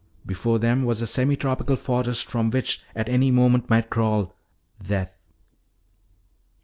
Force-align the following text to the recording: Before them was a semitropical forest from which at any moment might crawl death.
Before 0.25 0.57
them 0.57 0.83
was 0.83 0.99
a 0.99 1.05
semitropical 1.05 1.77
forest 1.77 2.25
from 2.27 2.49
which 2.49 2.81
at 2.95 3.07
any 3.07 3.29
moment 3.29 3.69
might 3.69 3.91
crawl 3.91 4.33
death. 4.81 5.15